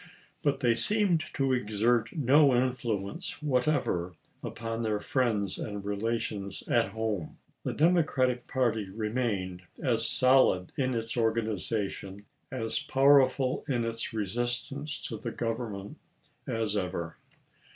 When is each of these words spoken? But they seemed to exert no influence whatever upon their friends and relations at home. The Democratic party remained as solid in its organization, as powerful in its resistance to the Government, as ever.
But 0.41 0.61
they 0.61 0.73
seemed 0.73 1.19
to 1.35 1.53
exert 1.53 2.17
no 2.17 2.55
influence 2.55 3.39
whatever 3.39 4.13
upon 4.41 4.81
their 4.81 4.99
friends 4.99 5.59
and 5.59 5.85
relations 5.85 6.63
at 6.67 6.87
home. 6.93 7.37
The 7.61 7.73
Democratic 7.75 8.47
party 8.47 8.89
remained 8.89 9.61
as 9.77 10.09
solid 10.09 10.71
in 10.75 10.95
its 10.95 11.15
organization, 11.15 12.25
as 12.51 12.79
powerful 12.79 13.63
in 13.67 13.85
its 13.85 14.11
resistance 14.11 14.99
to 15.03 15.17
the 15.19 15.29
Government, 15.29 15.99
as 16.47 16.75
ever. 16.75 17.17